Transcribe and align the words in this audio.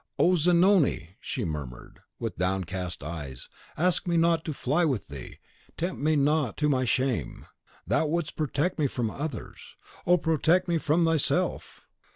"Oh, 0.17 0.35
Zanoni!" 0.35 1.17
she 1.19 1.45
murmured, 1.45 1.99
with 2.17 2.35
downcast 2.39 3.03
eyes, 3.03 3.49
"ask 3.77 4.07
me 4.07 4.17
not 4.17 4.43
to 4.45 4.51
fly 4.51 4.83
with 4.83 5.09
thee; 5.09 5.37
tempt 5.77 6.01
me 6.01 6.15
not 6.15 6.57
to 6.57 6.67
my 6.69 6.85
shame. 6.85 7.45
Thou 7.85 8.07
wouldst 8.07 8.35
protect 8.35 8.79
me 8.79 8.87
from 8.87 9.11
others. 9.11 9.75
Oh, 10.07 10.17
protect 10.17 10.67
me 10.67 10.79
from 10.79 11.05
thyself!" 11.05 11.85